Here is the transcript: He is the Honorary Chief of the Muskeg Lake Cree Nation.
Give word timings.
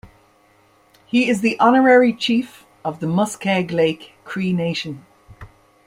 He 1.05 1.29
is 1.29 1.41
the 1.41 1.59
Honorary 1.59 2.11
Chief 2.11 2.65
of 2.83 3.01
the 3.01 3.05
Muskeg 3.07 3.69
Lake 3.69 4.13
Cree 4.25 4.51
Nation. 4.51 5.05